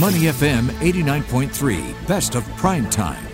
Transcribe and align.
Money 0.00 0.22
FM 0.22 0.66
89.3, 0.80 2.08
best 2.08 2.34
of 2.34 2.44
prime 2.56 2.90
time. 2.90 3.24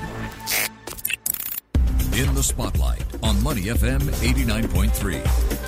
In 2.12 2.34
the 2.34 2.42
spotlight 2.42 3.02
on 3.22 3.42
Money 3.42 3.62
FM 3.62 4.00
89.3. 4.00 5.60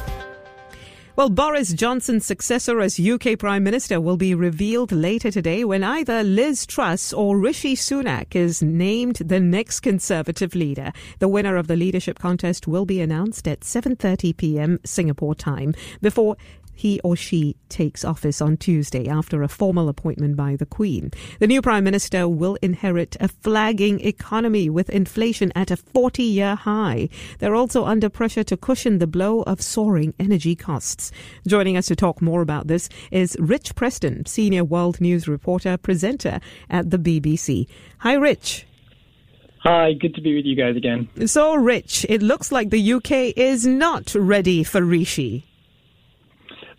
Well, 1.16 1.30
Boris 1.30 1.72
Johnson's 1.72 2.26
successor 2.26 2.80
as 2.80 2.98
UK 3.00 3.38
Prime 3.38 3.62
Minister 3.62 4.00
will 4.00 4.16
be 4.16 4.34
revealed 4.34 4.92
later 4.92 5.30
today 5.30 5.62
when 5.64 5.82
either 5.82 6.22
Liz 6.22 6.66
Truss 6.66 7.12
or 7.12 7.38
Rishi 7.38 7.74
Sunak 7.74 8.34
is 8.34 8.62
named 8.62 9.16
the 9.16 9.40
next 9.40 9.80
Conservative 9.80 10.54
leader. 10.54 10.90
The 11.20 11.28
winner 11.28 11.56
of 11.56 11.68
the 11.68 11.76
leadership 11.76 12.18
contest 12.18 12.66
will 12.66 12.86
be 12.86 13.00
announced 13.00 13.46
at 13.46 13.60
7:30 13.60 14.36
p.m. 14.36 14.78
Singapore 14.84 15.34
time 15.34 15.74
before 16.00 16.36
he 16.82 16.98
or 17.04 17.14
she 17.14 17.54
takes 17.68 18.04
office 18.04 18.42
on 18.42 18.56
Tuesday 18.56 19.06
after 19.08 19.44
a 19.44 19.48
formal 19.48 19.88
appointment 19.88 20.34
by 20.34 20.56
the 20.56 20.66
Queen. 20.66 21.12
The 21.38 21.46
new 21.46 21.62
Prime 21.62 21.84
Minister 21.84 22.28
will 22.28 22.58
inherit 22.60 23.16
a 23.20 23.28
flagging 23.28 24.00
economy 24.00 24.68
with 24.68 24.90
inflation 24.90 25.52
at 25.54 25.70
a 25.70 25.76
40 25.76 26.24
year 26.24 26.56
high. 26.56 27.08
They're 27.38 27.54
also 27.54 27.84
under 27.84 28.08
pressure 28.08 28.42
to 28.42 28.56
cushion 28.56 28.98
the 28.98 29.06
blow 29.06 29.42
of 29.42 29.62
soaring 29.62 30.12
energy 30.18 30.56
costs. 30.56 31.12
Joining 31.46 31.76
us 31.76 31.86
to 31.86 31.94
talk 31.94 32.20
more 32.20 32.42
about 32.42 32.66
this 32.66 32.88
is 33.12 33.36
Rich 33.38 33.76
Preston, 33.76 34.26
senior 34.26 34.64
world 34.64 35.00
news 35.00 35.28
reporter, 35.28 35.76
presenter 35.76 36.40
at 36.68 36.90
the 36.90 36.98
BBC. 36.98 37.68
Hi, 37.98 38.14
Rich. 38.14 38.66
Hi, 39.60 39.92
good 39.92 40.16
to 40.16 40.20
be 40.20 40.34
with 40.34 40.46
you 40.46 40.56
guys 40.56 40.74
again. 40.74 41.08
So, 41.28 41.54
Rich, 41.54 42.06
it 42.08 42.22
looks 42.22 42.50
like 42.50 42.70
the 42.70 42.94
UK 42.94 43.36
is 43.36 43.64
not 43.64 44.12
ready 44.16 44.64
for 44.64 44.82
Rishi. 44.82 45.44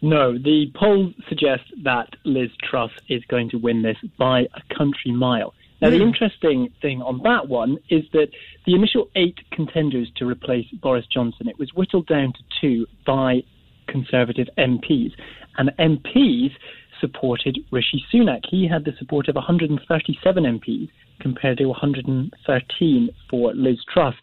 No, 0.04 0.38
the 0.38 0.70
polls 0.76 1.14
suggest 1.30 1.64
that 1.84 2.18
Liz 2.26 2.50
Truss 2.62 2.92
is 3.08 3.24
going 3.30 3.50
to 3.52 3.58
win 3.58 3.84
this 3.84 3.96
by 4.18 4.42
a 4.54 4.76
country 4.76 5.14
mile. 5.14 5.54
Now, 5.82 5.92
the 5.92 5.98
hmm. 5.98 6.04
interesting 6.04 6.70
thing 6.82 7.02
on 7.02 7.24
that 7.24 7.48
one 7.48 7.78
is 7.90 8.04
that 8.12 8.28
the 8.66 8.76
initial 8.76 9.10
eight 9.16 9.40
contenders 9.52 10.12
to 10.18 10.28
replace 10.28 10.68
Boris 10.82 11.06
Johnson, 11.08 11.48
it 11.48 11.58
was 11.58 11.74
whittled 11.74 12.08
down 12.08 12.34
to 12.34 12.44
two 12.60 12.86
by 13.06 13.44
Conservative 13.88 14.50
MPs. 14.58 15.14
And 15.58 15.72
MPs 15.80 16.52
supported 17.00 17.60
Rishi 17.72 18.04
Sunak. 18.14 18.42
He 18.50 18.68
had 18.68 18.84
the 18.84 18.94
support 19.00 19.30
of 19.30 19.36
137 19.36 20.44
MPs 20.44 20.90
compared 21.22 21.60
to 21.60 21.66
113 21.68 23.10
for 23.30 23.54
Liz 23.54 23.78
Truss. 23.94 24.16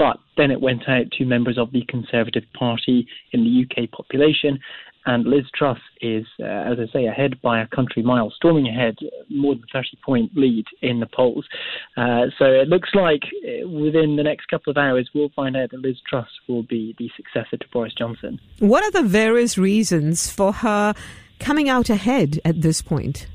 But 0.00 0.16
then 0.38 0.50
it 0.50 0.62
went 0.62 0.88
out 0.88 1.10
to 1.18 1.26
members 1.26 1.58
of 1.58 1.72
the 1.72 1.84
Conservative 1.86 2.44
Party 2.58 3.06
in 3.32 3.44
the 3.44 3.66
UK 3.66 3.90
population, 3.90 4.58
and 5.04 5.26
Liz 5.26 5.44
Truss 5.54 5.78
is, 6.00 6.24
uh, 6.40 6.46
as 6.46 6.78
I 6.80 6.90
say, 6.90 7.04
ahead 7.04 7.38
by 7.42 7.60
a 7.60 7.66
country 7.66 8.02
mile, 8.02 8.32
storming 8.34 8.66
ahead, 8.66 8.96
more 9.28 9.54
than 9.54 9.64
30 9.70 9.88
point 10.02 10.30
lead 10.34 10.64
in 10.80 11.00
the 11.00 11.06
polls. 11.06 11.46
Uh, 11.98 12.28
so 12.38 12.46
it 12.46 12.68
looks 12.68 12.88
like 12.94 13.24
uh, 13.44 13.68
within 13.68 14.16
the 14.16 14.22
next 14.22 14.46
couple 14.46 14.70
of 14.70 14.78
hours, 14.78 15.10
we'll 15.14 15.28
find 15.36 15.54
out 15.54 15.70
that 15.70 15.80
Liz 15.80 15.96
Truss 16.08 16.28
will 16.48 16.62
be 16.62 16.94
the 16.98 17.10
successor 17.14 17.58
to 17.58 17.68
Boris 17.70 17.92
Johnson. 17.92 18.40
What 18.58 18.82
are 18.82 19.02
the 19.02 19.06
various 19.06 19.58
reasons 19.58 20.30
for 20.30 20.50
her 20.50 20.94
coming 21.38 21.68
out 21.68 21.90
ahead 21.90 22.40
at 22.42 22.62
this 22.62 22.80
point? 22.80 23.26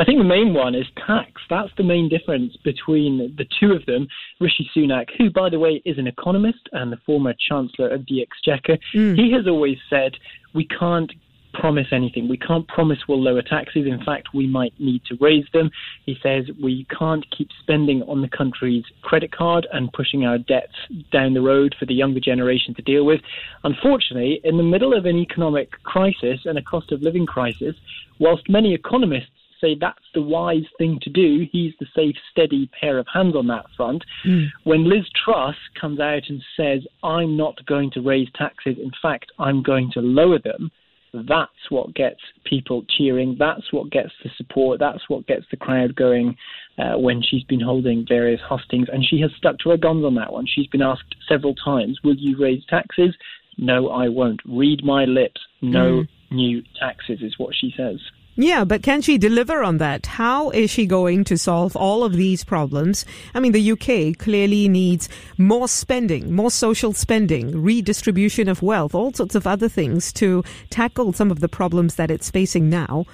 I 0.00 0.04
think 0.04 0.16
the 0.16 0.24
main 0.24 0.54
one 0.54 0.74
is 0.74 0.86
tax. 1.06 1.42
That's 1.50 1.68
the 1.76 1.82
main 1.82 2.08
difference 2.08 2.56
between 2.64 3.34
the 3.36 3.44
two 3.60 3.72
of 3.72 3.84
them. 3.84 4.08
Rishi 4.40 4.70
Sunak, 4.74 5.08
who, 5.18 5.28
by 5.28 5.50
the 5.50 5.58
way, 5.58 5.82
is 5.84 5.98
an 5.98 6.06
economist 6.06 6.70
and 6.72 6.90
the 6.90 6.96
former 7.04 7.34
Chancellor 7.48 7.90
of 7.90 8.06
the 8.08 8.22
Exchequer, 8.22 8.78
mm. 8.94 9.14
he 9.14 9.30
has 9.32 9.46
always 9.46 9.76
said 9.90 10.12
we 10.54 10.66
can't 10.66 11.12
promise 11.52 11.88
anything. 11.92 12.28
We 12.30 12.38
can't 12.38 12.66
promise 12.66 12.96
we'll 13.06 13.22
lower 13.22 13.42
taxes. 13.42 13.86
In 13.86 14.02
fact, 14.02 14.28
we 14.32 14.46
might 14.46 14.72
need 14.78 15.02
to 15.10 15.18
raise 15.20 15.44
them. 15.52 15.70
He 16.06 16.16
says 16.22 16.44
we 16.62 16.86
can't 16.98 17.26
keep 17.36 17.50
spending 17.60 18.02
on 18.04 18.22
the 18.22 18.28
country's 18.28 18.84
credit 19.02 19.32
card 19.32 19.66
and 19.70 19.92
pushing 19.92 20.24
our 20.24 20.38
debts 20.38 20.76
down 21.12 21.34
the 21.34 21.42
road 21.42 21.74
for 21.78 21.84
the 21.84 21.94
younger 21.94 22.20
generation 22.20 22.72
to 22.76 22.82
deal 22.82 23.04
with. 23.04 23.20
Unfortunately, 23.64 24.40
in 24.44 24.56
the 24.56 24.62
middle 24.62 24.96
of 24.96 25.04
an 25.04 25.16
economic 25.16 25.72
crisis 25.82 26.40
and 26.46 26.56
a 26.56 26.62
cost 26.62 26.90
of 26.90 27.02
living 27.02 27.26
crisis, 27.26 27.74
whilst 28.18 28.48
many 28.48 28.72
economists 28.72 29.28
say 29.60 29.76
that's 29.78 30.04
the 30.14 30.22
wise 30.22 30.66
thing 30.78 30.98
to 31.02 31.10
do. 31.10 31.46
He's 31.50 31.72
the 31.80 31.86
safe, 31.94 32.16
steady 32.30 32.70
pair 32.80 32.98
of 32.98 33.06
hands 33.12 33.36
on 33.36 33.46
that 33.48 33.66
front. 33.76 34.04
Mm. 34.26 34.46
When 34.64 34.88
Liz 34.88 35.06
Truss 35.24 35.56
comes 35.80 36.00
out 36.00 36.22
and 36.28 36.42
says, 36.56 36.80
I'm 37.02 37.36
not 37.36 37.64
going 37.66 37.90
to 37.92 38.00
raise 38.00 38.28
taxes, 38.34 38.76
in 38.82 38.92
fact, 39.02 39.32
I'm 39.38 39.62
going 39.62 39.90
to 39.94 40.00
lower 40.00 40.38
them, 40.38 40.70
that's 41.12 41.70
what 41.70 41.94
gets 41.94 42.20
people 42.44 42.84
cheering. 42.88 43.36
That's 43.38 43.72
what 43.72 43.90
gets 43.90 44.12
the 44.22 44.30
support. 44.36 44.78
That's 44.78 45.08
what 45.08 45.26
gets 45.26 45.44
the 45.50 45.56
crowd 45.56 45.96
going 45.96 46.36
uh, 46.78 46.98
when 46.98 47.22
she's 47.22 47.42
been 47.44 47.60
holding 47.60 48.06
various 48.08 48.40
hustings. 48.40 48.88
And 48.92 49.04
she 49.04 49.20
has 49.20 49.30
stuck 49.36 49.58
to 49.60 49.70
her 49.70 49.76
guns 49.76 50.04
on 50.04 50.14
that 50.16 50.32
one. 50.32 50.46
She's 50.46 50.68
been 50.68 50.82
asked 50.82 51.16
several 51.28 51.54
times, 51.54 51.98
Will 52.04 52.16
you 52.16 52.40
raise 52.40 52.64
taxes? 52.66 53.14
No, 53.58 53.88
I 53.88 54.08
won't. 54.08 54.40
Read 54.46 54.84
my 54.84 55.04
lips. 55.04 55.40
No 55.60 56.02
mm. 56.02 56.08
new 56.30 56.62
taxes, 56.78 57.20
is 57.22 57.38
what 57.38 57.54
she 57.54 57.74
says. 57.76 57.98
Yeah, 58.42 58.64
but 58.64 58.82
can 58.82 59.02
she 59.02 59.18
deliver 59.18 59.62
on 59.62 59.76
that? 59.78 60.06
How 60.06 60.48
is 60.48 60.70
she 60.70 60.86
going 60.86 61.24
to 61.24 61.36
solve 61.36 61.76
all 61.76 62.04
of 62.04 62.14
these 62.14 62.42
problems? 62.42 63.04
I 63.34 63.40
mean, 63.40 63.52
the 63.52 63.72
UK 63.72 64.16
clearly 64.16 64.66
needs 64.66 65.10
more 65.36 65.68
spending, 65.68 66.34
more 66.34 66.50
social 66.50 66.94
spending, 66.94 67.62
redistribution 67.62 68.48
of 68.48 68.62
wealth, 68.62 68.94
all 68.94 69.12
sorts 69.12 69.34
of 69.34 69.46
other 69.46 69.68
things 69.68 70.10
to 70.14 70.42
tackle 70.70 71.12
some 71.12 71.30
of 71.30 71.40
the 71.40 71.50
problems 71.50 71.96
that 71.96 72.10
it's 72.10 72.30
facing 72.30 72.70
now. 72.70 73.04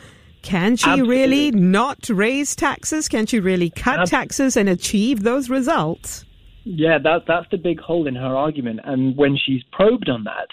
Can 0.43 0.77
she 0.77 0.91
Absolutely. 0.91 1.17
really 1.17 1.51
not 1.51 2.09
raise 2.09 2.55
taxes? 2.55 3.09
Can 3.09 3.27
she 3.27 3.41
really 3.41 3.71
cut 3.71 4.07
taxes 4.07 4.57
and 4.57 4.69
achieve 4.69 5.25
those 5.25 5.51
results? 5.51 6.25
Yeah, 6.63 6.99
that, 7.03 7.25
that's 7.27 7.51
the 7.51 7.59
big 7.59 7.81
hole 7.81 8.07
in 8.07 8.15
her 8.15 8.37
argument. 8.37 8.79
And 8.85 9.17
when 9.17 9.37
she's 9.37 9.65
probed 9.73 10.09
on 10.09 10.23
that, 10.23 10.47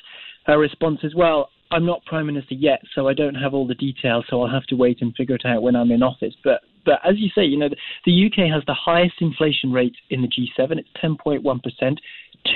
her 0.47 0.57
response 0.57 1.01
is, 1.03 1.13
well, 1.13 1.51
I'm 1.73 1.85
not 1.85 2.06
prime 2.06 2.28
minister 2.28 2.53
yet, 2.53 2.81
so 2.94 3.07
I 3.07 3.13
don't 3.13 3.34
have 3.34 3.53
all 3.56 3.66
the 3.66 3.73
details. 3.73 4.25
So 4.29 4.41
I'll 4.41 4.51
have 4.51 4.66
to 4.67 4.75
wait 4.75 5.01
and 5.01 5.13
figure 5.16 5.35
it 5.35 5.45
out 5.45 5.63
when 5.63 5.75
I'm 5.75 5.91
in 5.91 6.03
office. 6.03 6.35
But 6.44 6.61
but 6.85 7.00
as 7.03 7.16
you 7.17 7.29
say, 7.34 7.44
you 7.45 7.57
know, 7.57 7.69
the, 8.06 8.25
UK 8.25 8.51
has 8.51 8.61
the 8.67 8.73
highest 8.73 9.16
inflation 9.22 9.72
rate 9.72 9.95
in 10.09 10.22
the 10.22 10.28
G7. 10.28 10.78
It's 10.78 10.89
10.1 11.01 11.63
percent. 11.63 12.00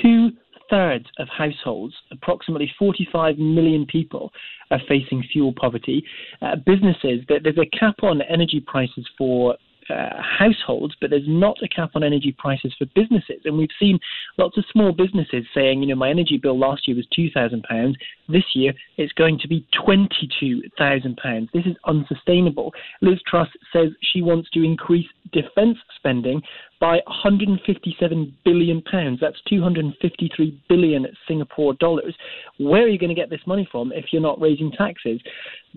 Two 0.02 0.32
thirds 0.70 1.06
of 1.18 1.28
households, 1.30 1.96
approximately 2.12 2.70
45 2.78 3.38
million 3.38 3.86
people, 3.86 4.32
are 4.70 4.82
facing 4.88 5.24
fuel 5.32 5.54
poverty. 5.60 6.04
Uh, 6.42 6.58
businesses, 6.66 7.22
there's 7.28 7.58
a 7.58 7.78
cap 7.78 7.96
on 8.04 8.22
energy 8.24 8.64
prices 8.66 9.08
for 9.18 9.56
uh, 9.90 10.22
households, 10.22 10.96
but 11.00 11.10
there's 11.10 11.28
not 11.28 11.58
a 11.64 11.68
cap 11.68 11.92
on 11.96 12.04
energy 12.04 12.36
prices 12.38 12.74
for 12.78 12.86
businesses. 12.96 13.42
And 13.46 13.58
we've 13.58 13.70
seen 13.80 14.00
lots 14.38 14.58
of 14.58 14.66
small 14.72 14.92
businesses 14.92 15.46
saying, 15.54 15.82
you 15.82 15.88
know, 15.88 15.96
my 15.96 16.10
energy 16.10 16.38
bill 16.38 16.58
last 16.58 16.88
year 16.88 16.98
was 16.98 17.08
£2,000. 17.18 17.96
This 18.30 18.44
year 18.56 18.74
it's 18.98 19.14
going 19.14 19.40
to 19.40 19.48
be 19.48 19.66
£22,000. 19.88 21.48
This 21.54 21.66
is 21.66 21.76
unsustainable. 21.86 22.74
Liz 23.02 23.20
Truss 23.28 23.50
says 23.74 23.90
she 24.02 24.22
wants 24.22 24.50
to 24.52 24.64
increase 24.64 25.08
defence 25.32 25.78
spending 25.96 26.42
by 26.80 27.00
157 27.08 28.38
billion 28.46 28.82
pounds. 28.82 29.20
That's 29.22 29.40
253 29.50 30.64
billion 30.70 31.08
Singapore 31.28 31.74
dollars. 31.76 32.16
Where 32.58 32.84
are 32.84 32.88
you 32.88 33.00
going 33.00 33.10
to 33.10 33.16
get 33.16 33.30
this 33.30 33.46
money 33.46 33.68
from 33.72 33.92
if 33.92 34.06
you're 34.12 34.22
not 34.22 34.40
raising 34.40 34.72
taxes? 34.72 35.22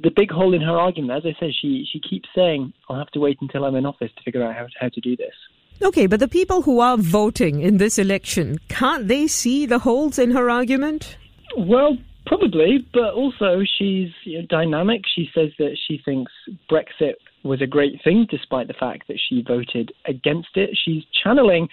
The 0.02 0.10
big 0.14 0.30
hole 0.30 0.54
in 0.54 0.60
her 0.62 0.76
argument, 0.78 1.12
as 1.12 1.22
I 1.24 1.38
said, 1.38 1.50
she 1.60 1.86
she 1.90 2.00
keeps 2.00 2.28
saying, 2.34 2.72
"I'll 2.88 2.98
have 2.98 3.10
to 3.10 3.20
wait 3.20 3.38
until 3.40 3.64
I'm 3.64 3.76
in 3.76 3.86
office 3.86 4.10
to 4.16 4.22
figure 4.22 4.42
out 4.42 4.54
how 4.54 4.66
how 4.78 4.88
to 4.88 5.00
do 5.00 5.16
this." 5.16 5.34
Okay, 5.82 6.06
but 6.06 6.20
the 6.20 6.28
people 6.28 6.62
who 6.62 6.80
are 6.80 6.98
voting 6.98 7.60
in 7.60 7.78
this 7.78 7.98
election 7.98 8.58
can't 8.68 9.08
they 9.08 9.26
see 9.26 9.64
the 9.64 9.78
holes 9.78 10.18
in 10.18 10.32
her 10.32 10.50
argument? 10.50 11.16
Well, 11.56 11.96
Probably, 12.30 12.86
but 12.92 13.14
also 13.14 13.62
she's 13.78 14.10
you 14.24 14.38
know, 14.38 14.46
dynamic. 14.48 15.02
She 15.16 15.28
says 15.34 15.50
that 15.58 15.76
she 15.88 16.00
thinks 16.04 16.30
Brexit 16.70 17.14
was 17.42 17.62
a 17.62 17.66
great 17.66 18.00
thing, 18.04 18.26
despite 18.30 18.68
the 18.68 18.74
fact 18.74 19.08
that 19.08 19.18
she 19.28 19.42
voted 19.46 19.92
against 20.06 20.56
it. 20.56 20.70
She's 20.84 21.04
channeling 21.22 21.68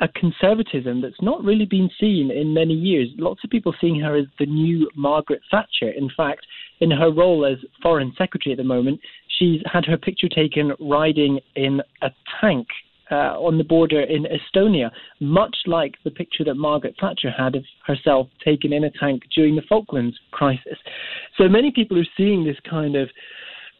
a 0.00 0.08
conservatism 0.08 1.02
that's 1.02 1.20
not 1.20 1.44
really 1.44 1.66
been 1.66 1.90
seen 2.00 2.30
in 2.30 2.54
many 2.54 2.72
years. 2.72 3.08
Lots 3.18 3.44
of 3.44 3.50
people 3.50 3.74
seeing 3.80 4.00
her 4.00 4.16
as 4.16 4.24
the 4.38 4.46
new 4.46 4.90
Margaret 4.94 5.42
Thatcher. 5.50 5.90
In 5.90 6.10
fact, 6.16 6.46
in 6.80 6.90
her 6.90 7.12
role 7.12 7.44
as 7.44 7.58
Foreign 7.82 8.14
Secretary 8.16 8.52
at 8.52 8.56
the 8.56 8.64
moment, 8.64 8.98
she's 9.38 9.60
had 9.70 9.84
her 9.84 9.98
picture 9.98 10.28
taken 10.28 10.72
riding 10.80 11.38
in 11.54 11.82
a 12.00 12.10
tank 12.40 12.66
uh, 13.10 13.36
on 13.38 13.58
the 13.58 13.64
border 13.64 14.00
in 14.00 14.24
Estonia, 14.24 14.90
much 15.20 15.56
like 15.66 15.96
the 16.04 16.10
picture 16.10 16.44
that 16.44 16.54
Margaret 16.54 16.94
Thatcher 17.00 17.30
had 17.30 17.56
of 17.56 17.64
herself 17.86 18.28
taken 18.42 18.72
in 18.72 18.84
a 18.84 18.90
tank 18.90 19.22
during 19.34 19.56
the 19.56 19.62
Falklands 19.68 20.18
crisis. 20.30 20.78
So 21.36 21.48
many 21.48 21.70
people 21.72 21.98
are 21.98 22.06
seeing 22.16 22.44
this 22.44 22.56
kind 22.68 22.96
of 22.96 23.10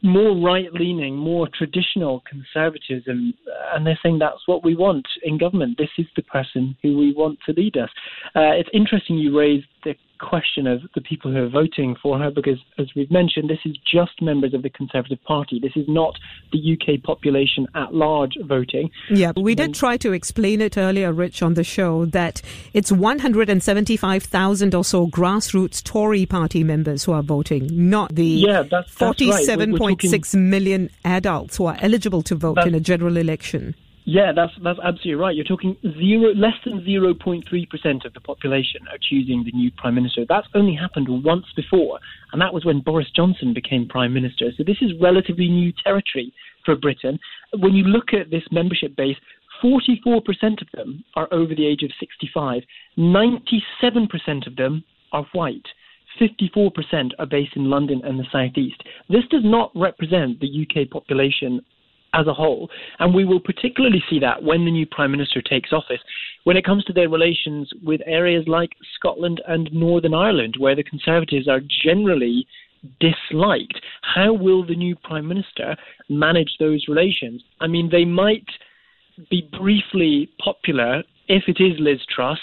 more 0.01 0.35
right 0.35 0.71
leaning, 0.73 1.15
more 1.15 1.47
traditional 1.55 2.23
conservatism, 2.29 3.33
and 3.73 3.85
they're 3.85 3.99
saying 4.01 4.19
that's 4.19 4.47
what 4.47 4.63
we 4.63 4.75
want 4.75 5.07
in 5.23 5.37
government. 5.37 5.77
This 5.77 5.89
is 5.97 6.07
the 6.15 6.23
person 6.23 6.75
who 6.81 6.97
we 6.97 7.13
want 7.13 7.39
to 7.45 7.53
lead 7.53 7.77
us. 7.77 7.89
Uh, 8.35 8.51
it's 8.51 8.69
interesting 8.73 9.17
you 9.17 9.37
raised 9.37 9.67
the 9.83 9.95
question 10.21 10.67
of 10.67 10.81
the 10.95 11.01
people 11.01 11.31
who 11.31 11.43
are 11.43 11.49
voting 11.49 11.95
for 12.01 12.17
her 12.19 12.31
because, 12.31 12.59
as 12.77 12.87
we've 12.95 13.11
mentioned, 13.11 13.49
this 13.49 13.59
is 13.65 13.75
just 13.91 14.21
members 14.21 14.53
of 14.53 14.61
the 14.61 14.69
Conservative 14.69 15.21
Party. 15.23 15.59
This 15.59 15.75
is 15.75 15.85
not 15.87 16.17
the 16.51 16.77
UK 16.77 17.03
population 17.03 17.67
at 17.75 17.93
large 17.93 18.37
voting. 18.43 18.91
Yeah, 19.09 19.33
we 19.35 19.55
did 19.55 19.73
try 19.73 19.97
to 19.97 20.13
explain 20.13 20.61
it 20.61 20.77
earlier, 20.77 21.11
Rich, 21.11 21.41
on 21.41 21.55
the 21.55 21.63
show 21.63 22.05
that 22.05 22.41
it's 22.73 22.91
175,000 22.91 24.75
or 24.75 24.83
so 24.83 25.07
grassroots 25.07 25.83
Tory 25.83 26.25
party 26.25 26.63
members 26.63 27.03
who 27.03 27.11
are 27.11 27.23
voting, 27.23 27.67
not 27.89 28.15
the 28.15 28.25
yeah, 28.25 28.63
that's, 28.63 28.93
that's 28.95 29.19
47.6 29.19 30.11
right. 30.11 30.33
million 30.39 30.89
adults 31.03 31.57
who 31.57 31.65
are 31.65 31.77
eligible 31.81 32.21
to 32.23 32.35
vote 32.35 32.59
in 32.59 32.75
a 32.75 32.79
general 32.79 33.17
election. 33.17 33.75
Yeah, 34.11 34.33
that's 34.35 34.51
that's 34.61 34.79
absolutely 34.83 35.15
right. 35.15 35.33
You're 35.33 35.45
talking 35.45 35.77
zero, 35.97 36.33
less 36.35 36.55
than 36.65 36.81
0.3 36.81 37.69
percent 37.69 38.03
of 38.03 38.13
the 38.13 38.19
population 38.19 38.81
are 38.91 38.97
choosing 39.09 39.45
the 39.45 39.53
new 39.53 39.71
prime 39.71 39.95
minister. 39.95 40.25
That's 40.27 40.47
only 40.53 40.75
happened 40.75 41.07
once 41.23 41.45
before, 41.55 41.97
and 42.33 42.41
that 42.41 42.53
was 42.53 42.65
when 42.65 42.81
Boris 42.81 43.07
Johnson 43.15 43.53
became 43.53 43.87
prime 43.87 44.13
minister. 44.13 44.51
So 44.57 44.65
this 44.65 44.81
is 44.81 44.91
relatively 44.99 45.47
new 45.47 45.71
territory 45.81 46.33
for 46.65 46.75
Britain. 46.75 47.19
When 47.57 47.73
you 47.73 47.85
look 47.85 48.11
at 48.11 48.29
this 48.29 48.43
membership 48.51 48.97
base, 48.97 49.15
44% 49.63 50.61
of 50.61 50.67
them 50.73 51.05
are 51.15 51.29
over 51.31 51.55
the 51.55 51.65
age 51.65 51.83
of 51.83 51.91
65. 51.97 52.63
97% 52.97 54.45
of 54.45 54.57
them 54.57 54.83
are 55.13 55.25
white. 55.31 55.67
54% 56.19 57.11
are 57.17 57.25
based 57.25 57.55
in 57.55 57.69
London 57.69 58.01
and 58.03 58.19
the 58.19 58.25
southeast. 58.29 58.83
This 59.07 59.23
does 59.29 59.45
not 59.45 59.71
represent 59.73 60.41
the 60.41 60.67
UK 60.67 60.89
population 60.89 61.61
as 62.13 62.27
a 62.27 62.33
whole. 62.33 62.69
And 62.99 63.13
we 63.13 63.25
will 63.25 63.39
particularly 63.39 64.03
see 64.09 64.19
that 64.19 64.43
when 64.43 64.65
the 64.65 64.71
new 64.71 64.85
Prime 64.85 65.11
Minister 65.11 65.41
takes 65.41 65.71
office, 65.71 66.01
when 66.43 66.57
it 66.57 66.65
comes 66.65 66.83
to 66.85 66.93
their 66.93 67.09
relations 67.09 67.71
with 67.83 68.01
areas 68.05 68.45
like 68.47 68.71
Scotland 68.95 69.41
and 69.47 69.71
Northern 69.71 70.13
Ireland, 70.13 70.55
where 70.57 70.75
the 70.75 70.83
Conservatives 70.83 71.47
are 71.47 71.61
generally 71.83 72.45
disliked. 72.99 73.79
How 74.01 74.33
will 74.33 74.65
the 74.65 74.75
new 74.75 74.95
Prime 74.95 75.27
Minister 75.27 75.75
manage 76.09 76.55
those 76.59 76.85
relations? 76.87 77.43
I 77.59 77.67
mean, 77.67 77.89
they 77.91 78.05
might 78.05 78.47
be 79.29 79.47
briefly 79.57 80.29
popular 80.43 81.03
if 81.27 81.43
it 81.47 81.61
is 81.61 81.79
Liz 81.79 81.99
Truss. 82.13 82.39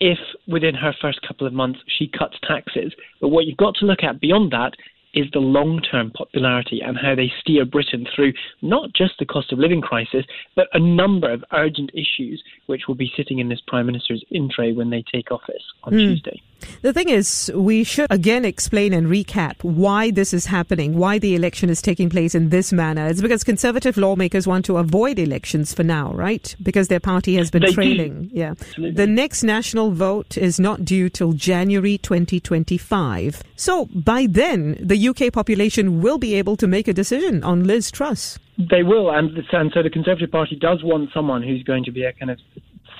If 0.00 0.18
within 0.46 0.74
her 0.74 0.94
first 1.00 1.20
couple 1.26 1.46
of 1.46 1.52
months 1.52 1.78
she 1.98 2.08
cuts 2.08 2.36
taxes. 2.46 2.92
But 3.20 3.28
what 3.28 3.44
you've 3.46 3.58
got 3.58 3.74
to 3.76 3.86
look 3.86 4.02
at 4.02 4.20
beyond 4.20 4.50
that 4.52 4.72
is 5.14 5.26
the 5.32 5.40
long 5.40 5.80
term 5.80 6.10
popularity 6.10 6.80
and 6.84 6.96
how 6.96 7.14
they 7.14 7.32
steer 7.40 7.64
Britain 7.64 8.06
through 8.14 8.32
not 8.62 8.92
just 8.92 9.14
the 9.18 9.26
cost 9.26 9.52
of 9.52 9.58
living 9.58 9.80
crisis, 9.80 10.24
but 10.56 10.68
a 10.72 10.78
number 10.78 11.30
of 11.30 11.44
urgent 11.52 11.90
issues 11.94 12.42
which 12.66 12.82
will 12.86 12.94
be 12.94 13.12
sitting 13.16 13.38
in 13.38 13.48
this 13.48 13.60
Prime 13.66 13.86
Minister's 13.86 14.24
in 14.30 14.48
tray 14.48 14.72
when 14.72 14.90
they 14.90 15.04
take 15.12 15.30
office 15.30 15.62
on 15.84 15.92
mm. 15.92 15.98
Tuesday. 15.98 16.40
The 16.82 16.92
thing 16.92 17.08
is, 17.08 17.50
we 17.54 17.84
should 17.84 18.06
again 18.10 18.44
explain 18.44 18.92
and 18.92 19.06
recap 19.06 19.62
why 19.62 20.10
this 20.10 20.32
is 20.32 20.46
happening, 20.46 20.96
why 20.96 21.18
the 21.18 21.34
election 21.34 21.70
is 21.70 21.82
taking 21.82 22.10
place 22.10 22.34
in 22.34 22.50
this 22.50 22.72
manner. 22.72 23.06
It's 23.06 23.20
because 23.20 23.44
Conservative 23.44 23.96
lawmakers 23.96 24.46
want 24.46 24.64
to 24.66 24.76
avoid 24.78 25.18
elections 25.18 25.74
for 25.74 25.82
now, 25.82 26.12
right? 26.12 26.54
Because 26.62 26.88
their 26.88 27.00
party 27.00 27.34
has 27.36 27.50
been 27.50 27.62
they 27.62 27.72
trailing. 27.72 28.24
Do. 28.24 28.30
Yeah. 28.32 28.50
Absolutely. 28.52 28.96
The 28.96 29.06
next 29.06 29.42
national 29.42 29.90
vote 29.92 30.36
is 30.36 30.58
not 30.60 30.84
due 30.84 31.08
till 31.08 31.32
January 31.32 31.98
2025. 31.98 33.42
So 33.56 33.86
by 33.86 34.26
then, 34.28 34.76
the 34.80 35.08
UK 35.08 35.32
population 35.32 36.00
will 36.00 36.18
be 36.18 36.34
able 36.34 36.56
to 36.56 36.66
make 36.66 36.88
a 36.88 36.92
decision 36.92 37.42
on 37.42 37.64
Liz 37.64 37.90
Truss. 37.90 38.38
They 38.58 38.82
will, 38.82 39.10
and, 39.10 39.30
and 39.52 39.70
so 39.72 39.82
the 39.82 39.90
Conservative 39.90 40.30
Party 40.30 40.56
does 40.56 40.82
want 40.82 41.10
someone 41.14 41.42
who's 41.42 41.62
going 41.62 41.84
to 41.84 41.90
be 41.90 42.04
a 42.04 42.12
kind 42.12 42.30
of 42.30 42.38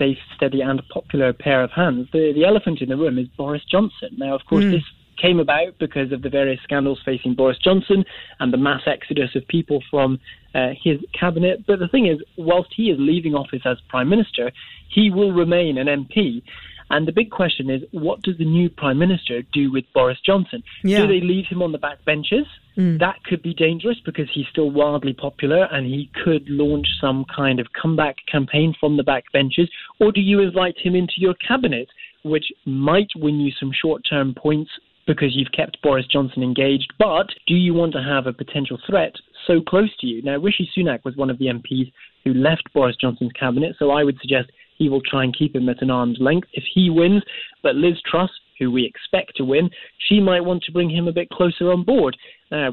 safe, 0.01 0.19
steady, 0.35 0.63
and 0.63 0.83
popular 0.89 1.33
pair 1.33 1.63
of 1.63 1.71
hands. 1.71 2.09
The, 2.13 2.33
the 2.35 2.45
elephant 2.45 2.81
in 2.81 2.89
the 2.89 2.97
room 2.97 3.19
is 3.19 3.29
Boris 3.37 3.63
Johnson. 3.71 4.11
Now, 4.17 4.35
of 4.35 4.41
course, 4.49 4.65
mm. 4.65 4.73
this 4.73 4.83
came 5.21 5.39
about 5.39 5.79
because 5.79 6.13
of 6.13 6.23
the 6.23 6.31
various 6.31 6.61
scandals 6.65 7.01
facing 7.05 7.35
Boris 7.35 7.59
Johnson 7.63 8.05
and 8.39 8.53
the 8.53 8.57
mass 8.57 8.83
exodus 8.87 9.31
of 9.35 9.47
people 9.49 9.83
from 9.91 10.19
uh, 10.55 10.71
his 10.83 10.99
cabinet. 11.19 11.67
But 11.67 11.79
the 11.79 11.89
thing 11.89 12.07
is, 12.07 12.19
whilst 12.39 12.71
he 12.75 12.85
is 12.85 12.97
leaving 12.99 13.35
office 13.35 13.63
as 13.65 13.77
Prime 13.89 14.09
Minister, 14.09 14.51
he 14.89 15.11
will 15.11 15.33
remain 15.33 15.77
an 15.79 15.87
MP. 15.87 16.43
And 16.91 17.07
the 17.07 17.13
big 17.13 17.31
question 17.31 17.71
is, 17.71 17.83
what 17.93 18.21
does 18.23 18.37
the 18.39 18.45
new 18.45 18.69
Prime 18.69 18.99
Minister 18.99 19.43
do 19.53 19.73
with 19.73 19.85
Boris 19.95 20.19
Johnson? 20.27 20.63
Yeah. 20.83 21.03
Do 21.03 21.07
they 21.07 21.25
leave 21.25 21.47
him 21.47 21.63
on 21.63 21.73
the 21.73 21.79
back 21.79 22.05
benches? 22.05 22.47
Mm. 22.77 22.99
That 22.99 23.23
could 23.25 23.43
be 23.43 23.55
dangerous 23.55 23.99
because 24.05 24.29
he's 24.33 24.47
still 24.51 24.71
wildly 24.71 25.13
popular 25.13 25.69
and 25.71 25.87
he 25.87 26.11
could 26.25 26.49
launch 26.49 26.87
some 27.01 27.25
kind 27.35 27.61
of 27.61 27.69
comeback 27.81 28.17
campaign 28.31 28.75
from 28.79 28.97
the 28.97 29.05
back 29.05 29.25
benches. 29.33 29.71
Or 30.01 30.11
do 30.11 30.21
you 30.21 30.41
invite 30.41 30.77
him 30.79 30.95
into 30.97 31.15
your 31.19 31.35
cabinet, 31.35 31.89
which 32.25 32.47
might 32.67 33.11
win 33.17 33.41
you 33.41 33.53
some 33.59 33.71
short 33.73 34.03
term 34.09 34.35
points 34.35 34.71
because 35.07 35.35
you've 35.35 35.53
kept 35.53 35.81
Boris 35.83 36.07
Johnson 36.07 36.43
engaged, 36.43 36.93
but 36.99 37.27
do 37.47 37.55
you 37.55 37.75
want 37.75 37.93
to 37.93 38.03
have 38.03 38.27
a 38.27 38.33
potential 38.33 38.79
threat 38.89 39.13
so 39.47 39.61
close 39.61 39.91
to 39.99 40.07
you? 40.07 40.23
Now, 40.23 40.37
Rishi 40.37 40.71
Sunak 40.77 41.05
was 41.05 41.17
one 41.17 41.31
of 41.31 41.39
the 41.39 41.47
MPs 41.47 41.91
who 42.25 42.35
left 42.35 42.73
Boris 42.73 42.97
Johnson's 43.01 43.33
cabinet, 43.33 43.75
so 43.79 43.91
I 43.91 44.05
would 44.05 44.19
suggest 44.21 44.51
he 44.81 44.89
will 44.89 45.03
try 45.03 45.23
and 45.23 45.37
keep 45.37 45.55
him 45.55 45.69
at 45.69 45.83
an 45.83 45.91
arm's 45.91 46.17
length 46.21 46.49
if 46.55 46.65
he 46.75 46.89
wins. 46.89 47.23
But 47.63 47.77
Liz 47.77 48.01
Truss, 48.11 48.31
who 48.59 48.73
we 48.73 48.87
expect 48.87 49.37
to 49.37 49.45
win, 49.45 49.69
she 50.09 50.21
might 50.21 50.41
want 50.41 50.63
to 50.65 50.73
bring 50.73 50.89
him 50.89 51.07
a 51.07 51.13
bit 51.13 51.29
closer 51.29 51.71
on 51.71 51.85
board. 51.85 52.17
Now, 52.51 52.71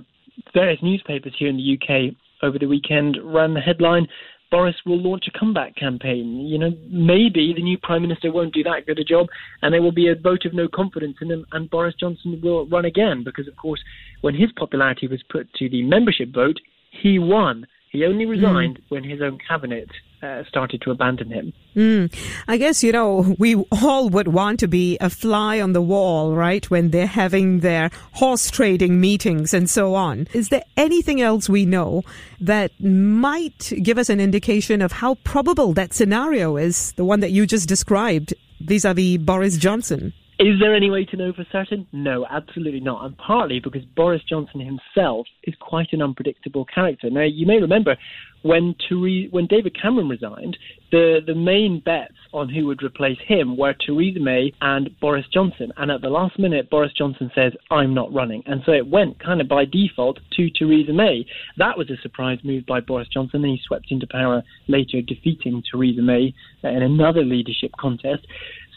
various 0.53 0.81
newspapers 0.81 1.33
here 1.37 1.49
in 1.49 1.57
the 1.57 1.77
UK 1.77 2.15
over 2.41 2.57
the 2.57 2.67
weekend 2.67 3.17
ran 3.21 3.53
the 3.53 3.59
headline 3.59 4.07
Boris 4.49 4.75
will 4.85 5.01
launch 5.01 5.25
a 5.27 5.37
comeback 5.37 5.75
campaign. 5.75 6.39
You 6.47 6.57
know, 6.57 6.71
maybe 6.87 7.53
the 7.53 7.61
new 7.61 7.77
prime 7.77 8.01
minister 8.01 8.31
won't 8.31 8.53
do 8.53 8.63
that 8.63 8.85
good 8.85 8.97
a 8.97 9.03
job, 9.03 9.27
and 9.61 9.73
there 9.73 9.81
will 9.81 9.91
be 9.91 10.07
a 10.07 10.15
vote 10.15 10.45
of 10.45 10.53
no 10.53 10.69
confidence 10.73 11.17
in 11.21 11.29
him, 11.29 11.45
and 11.51 11.69
Boris 11.69 11.95
Johnson 11.99 12.39
will 12.41 12.65
run 12.67 12.85
again 12.85 13.25
because, 13.25 13.49
of 13.49 13.57
course, 13.57 13.81
when 14.21 14.35
his 14.35 14.49
popularity 14.53 15.07
was 15.07 15.21
put 15.29 15.53
to 15.55 15.69
the 15.69 15.83
membership 15.83 16.33
vote, 16.33 16.57
he 16.91 17.19
won. 17.19 17.67
He 17.91 18.05
only 18.05 18.25
resigned 18.25 18.77
mm. 18.77 18.83
when 18.89 19.03
his 19.03 19.21
own 19.21 19.37
cabinet 19.45 19.89
uh, 20.21 20.43
started 20.45 20.81
to 20.81 20.91
abandon 20.91 21.29
him. 21.29 21.53
Mm. 21.75 22.13
I 22.47 22.57
guess, 22.57 22.83
you 22.83 22.91
know, 22.91 23.35
we 23.37 23.55
all 23.83 24.09
would 24.09 24.27
want 24.29 24.59
to 24.61 24.67
be 24.67 24.97
a 24.99 25.09
fly 25.09 25.61
on 25.61 25.73
the 25.73 25.81
wall, 25.81 26.35
right, 26.35 26.67
when 26.69 26.89
they're 26.89 27.05
having 27.05 27.59
their 27.59 27.91
horse 28.13 28.49
trading 28.49 28.99
meetings 28.99 29.53
and 29.53 29.69
so 29.69 29.95
on. 29.95 30.27
Is 30.33 30.49
there 30.49 30.63
anything 30.75 31.21
else 31.21 31.47
we 31.47 31.65
know 31.65 32.03
that 32.41 32.71
might 32.81 33.71
give 33.83 33.97
us 33.97 34.09
an 34.09 34.19
indication 34.19 34.81
of 34.81 34.91
how 34.91 35.15
probable 35.23 35.73
that 35.73 35.93
scenario 35.93 36.57
is, 36.57 36.93
the 36.93 37.05
one 37.05 37.19
that 37.19 37.31
you 37.31 37.45
just 37.45 37.67
described 37.67 38.33
vis 38.59 38.85
a 38.85 38.93
vis 38.93 39.17
Boris 39.17 39.57
Johnson? 39.57 40.13
Is 40.39 40.59
there 40.59 40.75
any 40.75 40.91
way 40.91 41.03
to 41.05 41.17
know 41.17 41.33
for 41.33 41.47
certain? 41.51 41.87
No, 41.91 42.23
absolutely 42.29 42.79
not. 42.79 43.03
And 43.03 43.17
partly 43.17 43.59
because 43.59 43.83
Boris 43.95 44.21
Johnson 44.29 44.59
himself 44.59 45.25
is 45.43 45.55
quite 45.59 45.93
an 45.93 46.01
unpredictable 46.03 46.63
character. 46.63 47.09
Now, 47.09 47.23
you 47.23 47.47
may 47.47 47.59
remember 47.59 47.97
when 48.43 48.75
Therese, 48.87 49.31
when 49.31 49.47
David 49.47 49.75
Cameron 49.81 50.09
resigned, 50.09 50.55
the, 50.91 51.21
the 51.25 51.33
main 51.33 51.81
bets 51.83 52.13
on 52.33 52.49
who 52.49 52.67
would 52.67 52.83
replace 52.83 53.17
him 53.25 53.57
were 53.57 53.73
Theresa 53.73 54.19
May 54.19 54.53
and 54.61 54.91
Boris 54.99 55.25
Johnson. 55.33 55.73
And 55.75 55.89
at 55.89 56.01
the 56.01 56.09
last 56.09 56.37
minute, 56.37 56.69
Boris 56.69 56.93
Johnson 56.93 57.31
says, 57.33 57.53
I'm 57.71 57.95
not 57.95 58.13
running. 58.13 58.43
And 58.45 58.61
so 58.63 58.73
it 58.73 58.87
went 58.87 59.19
kind 59.19 59.41
of 59.41 59.47
by 59.47 59.65
default 59.65 60.19
to 60.35 60.49
Theresa 60.51 60.93
May. 60.93 61.25
That 61.57 61.79
was 61.79 61.89
a 61.89 61.97
surprise 62.03 62.37
move 62.43 62.65
by 62.67 62.79
Boris 62.79 63.07
Johnson, 63.11 63.43
and 63.43 63.53
he 63.53 63.61
swept 63.65 63.87
into 63.89 64.05
power 64.05 64.43
later, 64.67 65.01
defeating 65.01 65.63
Theresa 65.69 66.03
May 66.03 66.33
in 66.63 66.83
another 66.83 67.23
leadership 67.23 67.71
contest. 67.79 68.27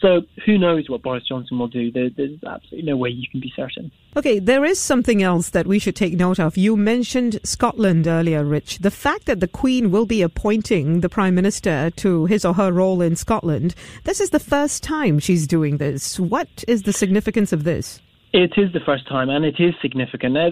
So 0.00 0.22
who 0.46 0.56
knows 0.56 0.88
what 0.88 1.02
Boris 1.02 1.24
Johnson 1.28 1.58
will 1.58 1.68
do? 1.68 1.92
There, 1.92 2.08
there's 2.16 2.42
absolutely 2.46 2.90
no 2.90 2.96
way 2.96 3.10
you 3.10 3.28
can 3.30 3.40
be 3.40 3.52
certain. 3.54 3.90
Okay, 4.16 4.38
there 4.38 4.64
is 4.64 4.80
something 4.80 5.22
else 5.22 5.50
that 5.50 5.66
we 5.66 5.78
should 5.78 5.94
take 5.94 6.14
note 6.14 6.40
of. 6.40 6.56
You 6.56 6.76
mentioned 6.76 7.38
Scotland 7.44 8.06
earlier, 8.06 8.42
Rich. 8.42 8.78
The 8.78 8.90
fact 8.90 9.26
that 9.26 9.40
the 9.40 9.48
Queen 9.48 9.90
will 9.90 10.06
be 10.06 10.22
appointing 10.22 11.00
the 11.00 11.10
Prime 11.10 11.34
Minister 11.34 11.90
to 11.96 12.24
his 12.26 12.44
or 12.44 12.54
her 12.54 12.72
role 12.72 13.02
in 13.02 13.14
Scotland, 13.14 13.74
this 14.04 14.20
is 14.20 14.30
the 14.30 14.40
first 14.40 14.82
time 14.82 15.18
she's 15.18 15.46
doing 15.46 15.76
this. 15.76 16.18
What 16.18 16.64
is 16.66 16.82
the 16.82 16.92
significance 16.92 17.52
of 17.52 17.64
this? 17.64 18.00
It 18.32 18.52
is 18.56 18.72
the 18.72 18.80
first 18.80 19.08
time, 19.08 19.28
and 19.28 19.44
it 19.44 19.56
is 19.58 19.74
significant. 19.82 20.34
Now, 20.34 20.50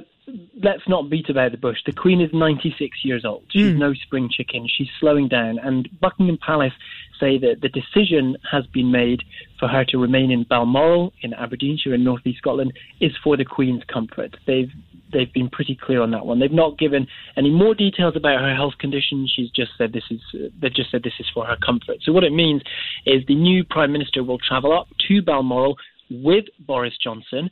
let's 0.62 0.88
not 0.88 1.08
beat 1.08 1.30
about 1.30 1.52
the 1.52 1.58
bush. 1.58 1.78
The 1.86 1.92
Queen 1.92 2.20
is 2.20 2.30
96 2.32 3.04
years 3.04 3.24
old. 3.24 3.44
She's 3.50 3.72
mm. 3.72 3.78
no 3.78 3.94
spring 3.94 4.28
chicken. 4.30 4.68
She's 4.68 4.88
slowing 4.98 5.28
down. 5.28 5.58
And 5.58 5.88
Buckingham 6.00 6.38
Palace 6.44 6.72
say 7.18 7.38
that 7.38 7.56
the 7.62 7.68
decision 7.68 8.36
has 8.50 8.66
been 8.66 8.90
made 8.90 9.22
for 9.58 9.68
her 9.68 9.84
to 9.86 9.98
remain 9.98 10.30
in 10.30 10.44
Balmoral 10.44 11.12
in 11.22 11.34
Aberdeenshire 11.34 11.94
in 11.94 12.04
North 12.04 12.26
East 12.26 12.38
Scotland 12.38 12.72
is 13.00 13.12
for 13.22 13.36
the 13.36 13.44
Queen's 13.44 13.82
comfort. 13.92 14.36
They've 14.46 14.70
they've 15.12 15.32
been 15.32 15.48
pretty 15.48 15.78
clear 15.80 16.02
on 16.02 16.10
that 16.10 16.26
one. 16.26 16.38
They've 16.38 16.52
not 16.52 16.78
given 16.78 17.06
any 17.36 17.50
more 17.50 17.74
details 17.74 18.14
about 18.16 18.40
her 18.40 18.54
health 18.54 18.74
condition. 18.78 19.26
She's 19.34 19.50
just 19.50 19.72
said 19.78 19.92
this 19.92 20.04
is 20.10 20.20
they've 20.60 20.74
just 20.74 20.90
said 20.90 21.02
this 21.02 21.18
is 21.18 21.26
for 21.32 21.46
her 21.46 21.56
comfort. 21.64 21.98
So 22.02 22.12
what 22.12 22.24
it 22.24 22.32
means 22.32 22.62
is 23.06 23.22
the 23.26 23.34
new 23.34 23.64
prime 23.64 23.92
minister 23.92 24.22
will 24.22 24.38
travel 24.38 24.72
up 24.72 24.88
to 25.08 25.22
Balmoral 25.22 25.76
with 26.10 26.44
Boris 26.60 26.94
Johnson 27.02 27.50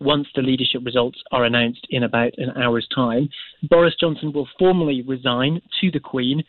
once 0.00 0.28
the 0.34 0.42
leadership 0.42 0.82
results 0.84 1.18
are 1.32 1.44
announced 1.44 1.86
in 1.90 2.02
about 2.02 2.32
an 2.36 2.50
hour's 2.56 2.86
time. 2.94 3.28
Boris 3.68 3.94
Johnson 3.98 4.32
will 4.32 4.48
formally 4.58 5.02
resign 5.02 5.60
to 5.80 5.90
the 5.90 6.00
Queen, 6.00 6.42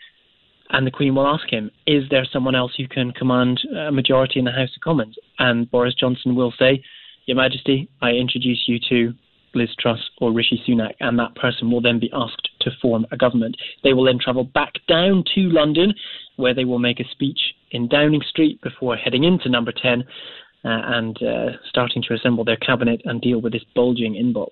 and 0.70 0.86
the 0.86 0.92
Queen 0.92 1.16
will 1.16 1.28
ask 1.28 1.50
him, 1.50 1.72
Is 1.86 2.04
there 2.10 2.26
someone 2.32 2.56
else 2.56 2.74
who 2.78 2.88
can 2.88 3.12
command 3.12 3.60
a 3.76 3.92
majority 3.92 4.40
in 4.40 4.46
the 4.46 4.52
House 4.52 4.76
of 4.76 4.82
Commons? 4.82 5.16
And 5.40 5.70
Boris 5.70 5.96
Johnson 5.96 6.36
will 6.36 6.54
say, 6.58 6.84
Your 7.26 7.38
Majesty, 7.38 7.90
I 8.02 8.12
introduce 8.12 8.64
you 8.68 8.80
to 8.90 9.14
Liz 9.54 9.70
Truss 9.80 10.00
or 10.20 10.32
Rishi 10.32 10.62
Sunak, 10.68 10.94
and 11.00 11.18
that 11.20 11.36
person 11.36 11.72
will 11.72 11.82
then 11.82 12.00
be 12.00 12.12
asked 12.14 12.50
to 12.62 12.72
form 12.82 13.06
a 13.12 13.18
government. 13.18 13.56
They 13.84 13.94
will 13.94 14.06
then 14.06 14.20
travel 14.20 14.44
back 14.44 14.74
down 14.88 15.24
to 15.36 15.42
London, 15.50 15.94
where 16.36 16.54
they 16.54 16.66
will 16.66 16.80
make 16.80 17.00
a 17.00 17.10
speech 17.12 17.40
in 17.72 17.88
Downing 17.88 18.22
Street 18.30 18.62
before 18.62 18.96
heading 18.96 19.24
into 19.24 19.50
Number 19.50 19.72
10 19.72 20.02
uh, 20.02 20.04
and 20.64 21.18
uh, 21.24 21.58
starting 21.70 22.04
to 22.08 22.14
assemble 22.14 22.44
their 22.44 22.58
cabinet 22.58 23.02
and 23.06 23.22
deal 23.22 23.40
with 23.40 23.54
this 23.54 23.66
bulging 23.76 24.14
inbox. 24.14 24.52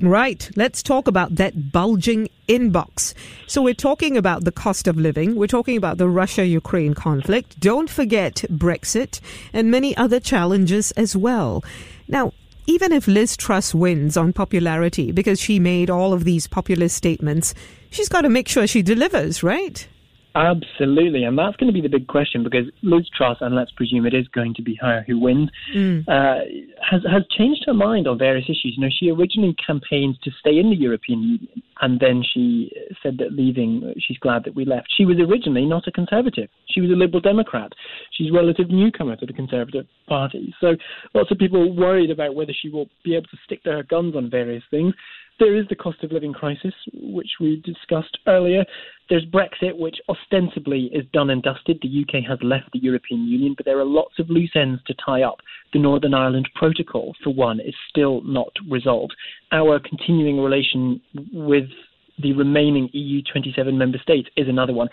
Right. 0.00 0.48
Let's 0.54 0.82
talk 0.82 1.08
about 1.08 1.36
that 1.36 1.72
bulging 1.72 2.28
inbox. 2.48 3.14
So, 3.48 3.62
we're 3.62 3.74
talking 3.74 4.16
about 4.16 4.44
the 4.44 4.52
cost 4.52 4.86
of 4.86 4.96
living. 4.96 5.34
We're 5.34 5.48
talking 5.48 5.76
about 5.76 5.98
the 5.98 6.08
Russia 6.08 6.46
Ukraine 6.46 6.94
conflict. 6.94 7.58
Don't 7.58 7.90
forget 7.90 8.44
Brexit 8.48 9.20
and 9.52 9.70
many 9.70 9.96
other 9.96 10.20
challenges 10.20 10.92
as 10.92 11.16
well. 11.16 11.64
Now, 12.06 12.32
even 12.68 12.92
if 12.92 13.08
Liz 13.08 13.36
Truss 13.36 13.74
wins 13.74 14.16
on 14.16 14.32
popularity 14.32 15.10
because 15.10 15.40
she 15.40 15.58
made 15.58 15.90
all 15.90 16.12
of 16.12 16.24
these 16.24 16.46
populist 16.46 16.96
statements, 16.96 17.54
she's 17.90 18.08
got 18.08 18.20
to 18.20 18.28
make 18.28 18.46
sure 18.46 18.66
she 18.66 18.82
delivers, 18.82 19.42
right? 19.42 19.88
Absolutely, 20.34 21.24
and 21.24 21.38
that's 21.38 21.56
going 21.56 21.72
to 21.72 21.72
be 21.72 21.80
the 21.80 21.88
big 21.88 22.06
question 22.06 22.44
because 22.44 22.66
Liz 22.82 23.08
Truss, 23.16 23.38
and 23.40 23.54
let's 23.54 23.72
presume 23.72 24.06
it 24.06 24.14
is 24.14 24.28
going 24.28 24.54
to 24.54 24.62
be 24.62 24.78
her 24.80 25.02
who 25.06 25.18
wins, 25.18 25.50
mm. 25.74 26.06
uh, 26.06 26.44
has 26.88 27.02
has 27.10 27.22
changed 27.30 27.64
her 27.66 27.74
mind 27.74 28.06
on 28.06 28.18
various 28.18 28.44
issues. 28.44 28.74
You 28.76 28.82
know, 28.82 28.90
she 28.90 29.10
originally 29.10 29.56
campaigned 29.66 30.18
to 30.22 30.30
stay 30.38 30.58
in 30.58 30.70
the 30.70 30.76
European 30.76 31.22
Union, 31.22 31.62
and 31.80 31.98
then 31.98 32.22
she 32.22 32.70
said 33.02 33.18
that 33.18 33.32
leaving, 33.32 33.94
she's 33.98 34.18
glad 34.18 34.44
that 34.44 34.54
we 34.54 34.64
left. 34.64 34.88
She 34.96 35.06
was 35.06 35.18
originally 35.18 35.64
not 35.64 35.88
a 35.88 35.92
conservative; 35.92 36.50
she 36.66 36.82
was 36.82 36.90
a 36.90 36.94
liberal 36.94 37.20
Democrat. 37.20 37.72
She's 38.12 38.30
a 38.30 38.34
relative 38.34 38.68
newcomer 38.68 39.16
to 39.16 39.26
the 39.26 39.32
Conservative 39.32 39.86
Party, 40.08 40.54
so 40.60 40.76
lots 41.14 41.30
of 41.30 41.38
people 41.38 41.74
worried 41.74 42.10
about 42.10 42.34
whether 42.34 42.52
she 42.52 42.68
will 42.68 42.88
be 43.02 43.16
able 43.16 43.28
to 43.28 43.38
stick 43.44 43.64
to 43.64 43.72
her 43.72 43.82
guns 43.82 44.14
on 44.14 44.30
various 44.30 44.62
things. 44.70 44.94
There 45.38 45.56
is 45.56 45.66
the 45.68 45.76
cost 45.76 46.02
of 46.02 46.10
living 46.10 46.32
crisis, 46.32 46.74
which 46.92 47.30
we 47.40 47.62
discussed 47.64 48.18
earlier. 48.26 48.64
There's 49.08 49.24
Brexit, 49.26 49.78
which 49.78 49.96
ostensibly 50.08 50.90
is 50.92 51.04
done 51.12 51.30
and 51.30 51.42
dusted. 51.42 51.78
The 51.80 52.02
UK 52.02 52.24
has 52.28 52.38
left 52.42 52.72
the 52.72 52.80
European 52.80 53.24
Union, 53.24 53.54
but 53.56 53.64
there 53.64 53.78
are 53.78 53.84
lots 53.84 54.18
of 54.18 54.30
loose 54.30 54.50
ends 54.56 54.82
to 54.86 54.94
tie 55.04 55.22
up. 55.22 55.38
The 55.72 55.78
Northern 55.78 56.12
Ireland 56.12 56.48
Protocol, 56.56 57.14
for 57.22 57.32
one, 57.32 57.60
is 57.60 57.74
still 57.88 58.20
not 58.22 58.52
resolved. 58.68 59.14
Our 59.52 59.78
continuing 59.78 60.40
relation 60.40 61.00
with 61.32 61.68
the 62.20 62.32
remaining 62.32 62.88
EU 62.92 63.22
27 63.30 63.78
member 63.78 63.98
states 63.98 64.28
is 64.36 64.48
another 64.48 64.72
one 64.72 64.88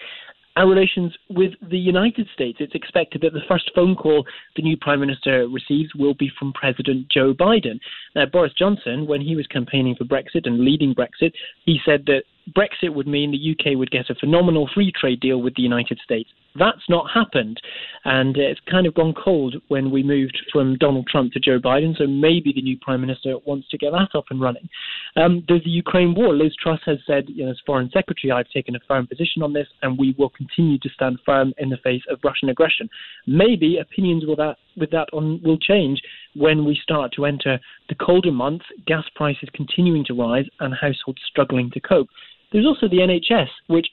our 0.56 0.68
relations 0.68 1.14
with 1.30 1.52
the 1.70 1.78
United 1.78 2.28
States. 2.34 2.58
It's 2.62 2.76
expected 2.76 3.22
that 3.22 3.34
the 3.34 3.42
first 3.48 3.72
phone 3.76 3.96
call 3.96 4.26
the 4.56 4.62
new 4.62 4.78
Prime 4.78 5.00
Minister 5.00 5.48
receives 5.48 5.94
will 5.96 6.14
be 6.14 6.32
from 6.40 6.54
President 6.54 7.08
Joe 7.12 7.34
Biden. 7.34 7.80
Now, 8.16 8.26
Boris 8.26 8.54
Johnson, 8.58 9.06
when 9.06 9.22
he 9.22 9.36
was 9.36 9.48
campaigning 9.48 9.96
for 9.96 10.06
Brexit 10.06 10.46
and 10.46 10.62
leading 10.62 10.96
Brexit, 10.96 11.34
he 11.66 11.80
said 11.86 12.06
that 12.06 12.24
Brexit 12.56 12.94
would 12.94 13.08
mean 13.08 13.32
the 13.32 13.52
UK 13.52 13.78
would 13.78 13.92
get 13.92 14.10
a 14.10 14.16
phenomenal 14.16 14.70
free 14.74 14.92
trade 14.98 15.20
deal 15.20 15.42
with 15.42 15.56
the 15.56 15.64
United 15.64 16.00
States. 16.04 16.30
That's 16.58 16.88
not 16.88 17.10
happened. 17.14 17.60
And 18.06 18.38
it's 18.38 18.60
kind 18.70 18.88
of 18.88 18.94
gone 18.94 19.14
cold 19.14 19.56
when 19.68 19.92
we 19.92 20.04
moved 20.04 20.38
from 20.52 20.78
Donald 20.78 21.08
Trump 21.08 21.34
to 21.34 21.40
Joe 21.40 21.60
Biden. 21.60 21.98
So 21.98 22.08
maybe 22.08 22.54
the 22.54 22.62
new 22.62 22.78
prime 22.80 23.02
minister 23.02 23.36
wants 23.46 23.68
to 23.70 23.78
get 23.78 23.92
that 23.92 24.18
up 24.18 24.26
and 24.30 24.40
running. 24.40 24.70
Um, 25.16 25.44
there's 25.48 25.64
the 25.64 25.70
Ukraine 25.70 26.16
war. 26.16 26.34
Liz 26.36 26.54
Truss 26.62 26.80
has 26.86 26.98
said, 27.06 27.26
you 27.28 27.46
know, 27.46 27.52
as 27.52 27.60
foreign 27.66 27.90
secretary, 27.92 28.32
I've 28.32 28.50
taken 28.50 28.76
a 28.76 28.80
firm 28.88 29.08
position 29.08 29.44
on 29.44 29.54
this, 29.54 29.68
and 29.82 29.98
we 29.98 30.16
will 30.18 30.30
continue 30.30 30.80
to 30.80 30.90
stand 30.90 31.20
firm 31.26 31.54
in 31.58 31.70
the 31.70 31.78
face 31.78 32.04
of 32.10 32.20
Russian 32.24 32.50
aggression. 32.50 32.90
Maybe 33.28 33.78
opinions 33.78 34.24
with 34.26 34.38
that 34.38 34.58
with 34.78 34.92
that 34.92 35.08
on 35.14 35.42
will 35.44 35.58
change 35.58 36.02
when 36.36 36.66
we 36.66 36.78
start 36.82 37.14
to 37.14 37.26
enter 37.26 37.60
the 37.88 37.96
colder 37.96 38.32
months, 38.32 38.66
gas 38.86 39.06
prices 39.16 39.50
continuing 39.54 40.04
to 40.06 40.14
rise, 40.14 40.46
and 40.60 40.74
households 40.74 41.22
struggling 41.30 41.72
to 41.72 41.80
cope. 41.80 42.10
There's 42.52 42.66
also 42.66 42.88
the 42.88 42.98
NHS, 42.98 43.48
which 43.68 43.88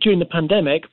during 0.00 0.18
the 0.18 0.26
pandemic 0.26 0.84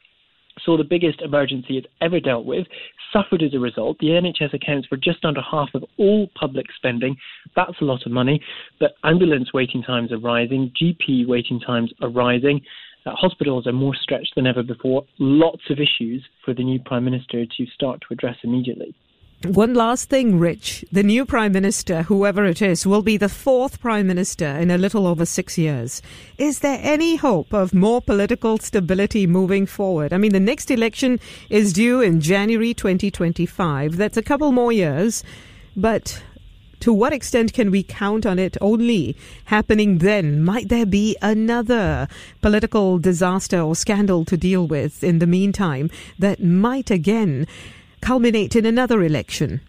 saw 0.64 0.78
the 0.78 0.84
biggest 0.84 1.22
emergency 1.22 1.78
it's 1.78 1.88
ever 2.02 2.20
dealt 2.20 2.46
with, 2.46 2.68
suffered 3.12 3.42
as 3.44 3.54
a 3.54 3.60
result. 3.60 3.98
The 4.00 4.08
NHS 4.08 4.54
accounts 4.54 4.88
for 4.88 4.98
just 4.98 5.24
under 5.26 5.42
half 5.42 5.70
of 5.74 5.84
all 5.98 6.30
public 6.36 6.66
spending. 6.76 7.16
That's 7.56 7.80
a 7.82 7.86
lot 7.86 8.06
of 8.06 8.12
money. 8.12 8.42
But 8.80 8.96
ambulance 9.04 9.54
waiting 9.54 9.84
times 9.84 10.12
are 10.12 10.20
rising, 10.20 10.72
GP 10.82 11.28
waiting 11.28 11.60
times 11.60 11.92
are 12.02 12.10
rising. 12.10 12.62
Uh, 13.06 13.12
hospitals 13.16 13.68
are 13.68 13.74
more 13.74 13.96
stretched 13.96 14.34
than 14.36 14.48
ever 14.48 14.64
before. 14.64 15.04
Lots 15.20 15.64
of 15.70 15.80
issues 15.80 16.24
for 16.46 16.54
the 16.54 16.64
new 16.64 16.80
Prime 16.80 17.04
Minister 17.04 17.46
to 17.46 17.66
start 17.74 18.00
to 18.02 18.14
address 18.14 18.38
immediately. 18.44 18.96
One 19.46 19.74
last 19.74 20.10
thing, 20.10 20.40
Rich. 20.40 20.86
The 20.90 21.04
new 21.04 21.26
Prime 21.26 21.52
Minister, 21.52 22.04
whoever 22.04 22.46
it 22.46 22.62
is, 22.62 22.88
will 22.88 23.02
be 23.02 23.18
the 23.18 23.28
fourth 23.28 23.82
Prime 23.82 24.08
Minister 24.08 24.46
in 24.46 24.72
a 24.72 24.78
little 24.78 25.06
over 25.06 25.26
six 25.26 25.58
years. 25.58 26.02
Is 26.38 26.60
there 26.60 26.80
any 26.82 27.18
hope 27.18 27.54
of 27.54 27.74
more 27.74 28.02
political 28.02 28.58
stability 28.58 29.28
moving 29.28 29.66
forward? 29.66 30.14
I 30.14 30.18
mean, 30.18 30.32
the 30.32 30.40
next 30.40 30.72
election 30.72 31.20
is 31.50 31.74
due 31.74 32.00
in 32.00 32.22
January 32.22 32.74
2025. 32.74 33.98
That's 33.98 34.16
a 34.16 34.24
couple 34.24 34.54
more 34.54 34.72
years. 34.72 35.26
But 35.76 36.24
to 36.80 36.94
what 36.94 37.12
extent 37.12 37.52
can 37.52 37.70
we 37.70 37.84
count 37.84 38.26
on 38.26 38.40
it 38.40 38.56
only 38.62 39.18
happening 39.46 39.98
then? 39.98 40.42
Might 40.42 40.70
there 40.70 40.86
be 40.86 41.18
another 41.22 42.08
political 42.42 42.98
disaster 42.98 43.60
or 43.60 43.76
scandal 43.76 44.24
to 44.24 44.38
deal 44.38 44.66
with 44.66 45.04
in 45.04 45.20
the 45.20 45.28
meantime 45.28 45.92
that 46.18 46.42
might 46.42 46.90
again 46.90 47.46
culminate 48.04 48.56
in 48.56 48.66
another 48.66 49.04
election? 49.04 49.62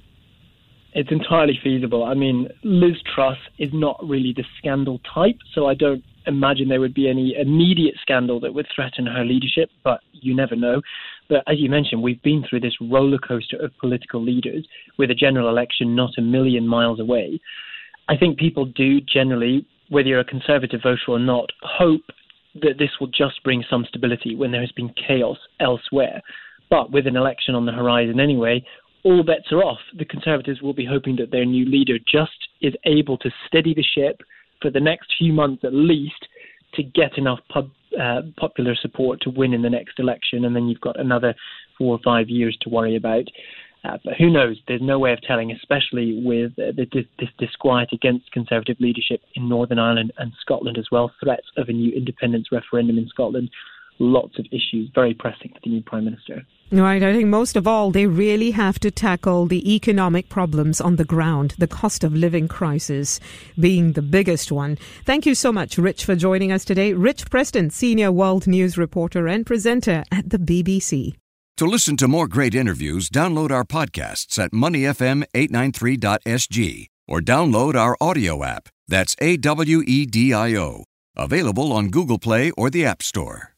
It's 0.93 1.11
entirely 1.11 1.59
feasible. 1.63 2.05
I 2.05 2.15
mean, 2.15 2.49
Liz 2.63 2.97
Truss 3.15 3.39
is 3.59 3.71
not 3.73 3.99
really 4.03 4.33
the 4.37 4.45
scandal 4.59 5.01
type, 5.13 5.37
so 5.53 5.67
I 5.67 5.75
don't 5.75 6.05
imagine 6.27 6.69
there 6.69 6.81
would 6.81 6.95
be 6.95 7.09
any 7.09 7.35
immediate 7.39 7.97
scandal 8.01 8.41
that 8.41 8.55
would 8.55 8.67
threaten 8.75 9.07
her 9.07 9.25
leadership, 9.25 9.71
but 9.83 10.01
you 10.13 10.35
never 10.35 10.55
know. 10.55 10.81
But 11.29 11.43
as 11.47 11.59
you 11.59 11.69
mentioned, 11.69 12.03
we've 12.03 12.23
been 12.23 12.45
through 12.49 12.61
this 12.61 12.77
roller 12.81 13.19
coaster 13.19 13.57
of 13.57 13.77
political 13.79 14.23
leaders 14.23 14.67
with 14.99 15.11
a 15.11 15.15
general 15.15 15.49
election 15.49 15.97
not 15.97 16.11
a 16.17 16.23
million 16.23 16.67
miles 16.67 17.01
away. 17.01 17.41
I 18.09 18.17
think 18.17 18.39
people 18.39 18.65
do 18.65 19.01
generally, 19.01 19.67
whether 19.89 20.09
you're 20.09 20.21
a 20.21 20.25
conservative 20.25 20.81
voter 20.83 21.09
or 21.09 21.19
not, 21.19 21.51
hope 21.63 22.03
that 22.63 22.79
this 22.79 22.91
will 23.01 23.09
just 23.09 23.43
bring 23.43 23.65
some 23.69 23.85
stability 23.89 24.37
when 24.37 24.53
there 24.53 24.61
has 24.61 24.73
been 24.73 24.95
chaos 25.09 25.39
elsewhere. 25.61 26.23
But 26.71 26.91
with 26.91 27.07
an 27.07 27.17
election 27.17 27.55
on 27.55 27.67
the 27.67 27.73
horizon 27.73 28.21
anyway, 28.21 28.65
all 29.05 29.23
bets 29.23 29.53
are 29.53 29.63
off. 29.63 29.81
The 29.97 30.05
Conservatives 30.05 30.63
will 30.63 30.73
be 30.73 30.87
hoping 30.87 31.17
that 31.17 31.31
their 31.31 31.45
new 31.45 31.67
leader 31.67 31.99
just 31.99 32.33
is 32.61 32.75
able 32.85 33.19
to 33.19 33.31
steady 33.47 33.75
the 33.75 33.85
ship 33.85 34.23
for 34.63 34.71
the 34.71 34.81
next 34.81 35.13
few 35.19 35.33
months 35.33 35.63
at 35.65 35.75
least 35.75 36.27
to 36.75 36.83
get 36.83 37.19
enough 37.19 37.39
pub, 37.53 37.71
uh, 38.01 38.23
popular 38.37 38.75
support 38.75 39.21
to 39.21 39.31
win 39.31 39.53
in 39.53 39.63
the 39.63 39.71
next 39.71 39.99
election, 39.99 40.45
and 40.45 40.57
then 40.57 40.67
you've 40.67 40.81
got 40.81 40.99
another 40.99 41.35
four 41.79 41.95
or 41.95 42.01
five 42.05 42.29
years 42.29 42.57
to 42.63 42.71
worry 42.71 42.97
about. 42.97 43.25
Uh, 43.85 43.99
but 44.03 44.15
who 44.15 44.31
knows? 44.31 44.57
There's 44.67 44.81
no 44.83 44.99
way 44.99 45.13
of 45.13 45.21
telling, 45.23 45.53
especially 45.53 46.23
with 46.25 46.53
uh, 46.53 46.73
the, 46.75 46.87
this 47.19 47.29
disquiet 47.39 47.91
against 47.93 48.33
Conservative 48.33 48.79
leadership 48.81 49.21
in 49.35 49.49
Northern 49.49 49.79
Ireland 49.79 50.13
and 50.17 50.33
Scotland 50.41 50.79
as 50.79 50.87
well. 50.91 51.13
Threats 51.23 51.47
of 51.59 51.69
a 51.69 51.73
new 51.73 51.93
independence 51.93 52.47
referendum 52.51 52.97
in 52.97 53.09
Scotland 53.09 53.51
lots 53.99 54.39
of 54.39 54.47
issues 54.51 54.91
very 54.95 55.15
pressing 55.15 55.51
for 55.53 55.61
the 55.63 55.71
new 55.71 55.83
Prime 55.83 56.05
Minister. 56.05 56.45
Right. 56.71 57.03
I 57.03 57.13
think 57.13 57.29
most 57.29 57.57
of 57.57 57.69
all, 57.69 57.91
they 57.91 58.07
really 58.07 58.53
have 58.53 58.79
to 58.81 58.91
tackle 58.91 59.47
the 59.47 59.75
economic 59.75 60.29
problems 60.29 60.81
on 60.81 60.97
the 60.97 61.05
ground, 61.05 61.55
the 61.59 61.69
cost 61.69 62.03
of 62.03 62.15
living 62.15 62.49
crisis 62.49 63.21
being 63.59 63.93
the 63.93 64.03
biggest 64.03 64.51
one. 64.51 64.79
Thank 65.05 65.27
you 65.27 65.35
so 65.35 65.53
much, 65.53 65.79
Rich, 65.79 66.05
for 66.05 66.17
joining 66.17 66.51
us 66.51 66.65
today. 66.65 66.95
Rich 66.95 67.31
Preston, 67.31 67.71
senior 67.71 68.11
world 68.11 68.47
news 68.47 68.77
reporter 68.77 69.29
and 69.29 69.47
presenter 69.47 70.03
at 70.11 70.31
the 70.31 70.39
BBC. 70.39 71.15
To 71.59 71.67
listen 71.67 71.97
to 71.99 72.09
more 72.09 72.27
great 72.27 72.57
interviews, 72.57 73.09
download 73.09 73.53
our 73.53 73.65
podcasts 73.65 74.43
at 74.43 74.51
moneyfm893.sg 74.51 76.87
or 77.07 77.21
download 77.21 77.77
our 77.77 77.97
AWEDIO 78.01 78.45
app. 78.45 78.69
That's 78.89 79.15
A 79.21 79.37
W 79.37 79.83
E 79.87 80.07
D 80.07 80.35
I 80.35 80.57
O. 80.57 80.83
Available 81.17 81.73
on 81.73 81.91
Google 81.91 82.19
Play 82.19 82.51
or 82.53 82.71
the 82.71 82.85
App 82.85 83.05
Store. 83.05 83.54